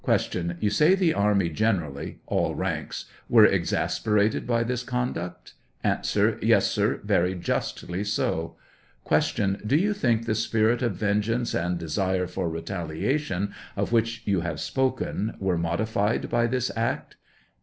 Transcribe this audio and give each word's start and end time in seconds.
Tou 0.03 0.69
say 0.71 0.95
the 0.95 1.13
army 1.13 1.47
generally— 1.47 2.17
all 2.25 2.55
ranks— 2.55 3.05
were 3.29 3.45
exasperated 3.45 4.47
by 4.47 4.63
this 4.63 4.81
conduct? 4.81 5.53
A. 5.83 5.99
Yes, 6.41 6.71
sir; 6.71 7.01
very 7.03 7.35
justly 7.35 8.03
so. 8.03 8.55
Q. 9.07 9.57
Do 9.63 9.77
you 9.77 9.93
think 9.93 10.25
the 10.25 10.33
spirit 10.33 10.81
of 10.81 10.95
vengeance 10.95 11.53
and 11.53 11.77
desire 11.77 12.25
for 12.25 12.49
retaliation 12.49 13.53
of 13.77 13.91
which 13.91 14.23
you' 14.25 14.41
have 14.41 14.59
spoken 14.59 15.35
were 15.39 15.59
modified 15.59 16.31
by 16.31 16.47
this 16.47 16.71
act 16.75 17.17